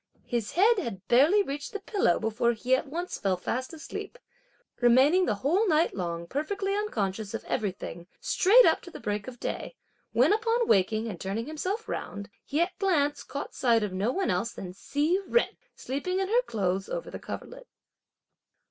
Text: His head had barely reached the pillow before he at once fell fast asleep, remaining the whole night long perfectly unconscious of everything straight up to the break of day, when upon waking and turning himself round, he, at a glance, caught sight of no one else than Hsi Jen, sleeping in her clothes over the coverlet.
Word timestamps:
His 0.25 0.53
head 0.53 0.79
had 0.79 1.07
barely 1.07 1.43
reached 1.43 1.73
the 1.73 1.79
pillow 1.79 2.19
before 2.19 2.53
he 2.53 2.75
at 2.75 2.87
once 2.87 3.19
fell 3.19 3.37
fast 3.37 3.71
asleep, 3.71 4.17
remaining 4.81 5.25
the 5.27 5.35
whole 5.35 5.67
night 5.67 5.93
long 5.93 6.25
perfectly 6.25 6.73
unconscious 6.73 7.35
of 7.35 7.43
everything 7.45 8.07
straight 8.19 8.65
up 8.65 8.81
to 8.81 8.89
the 8.89 8.99
break 8.99 9.27
of 9.27 9.39
day, 9.39 9.75
when 10.11 10.33
upon 10.33 10.67
waking 10.67 11.07
and 11.07 11.21
turning 11.21 11.45
himself 11.45 11.87
round, 11.87 12.31
he, 12.43 12.59
at 12.61 12.69
a 12.71 12.79
glance, 12.79 13.21
caught 13.21 13.53
sight 13.53 13.83
of 13.83 13.93
no 13.93 14.11
one 14.11 14.31
else 14.31 14.53
than 14.53 14.73
Hsi 14.73 15.19
Jen, 15.31 15.49
sleeping 15.75 16.17
in 16.19 16.29
her 16.29 16.41
clothes 16.47 16.89
over 16.89 17.11
the 17.11 17.19
coverlet. 17.19 17.67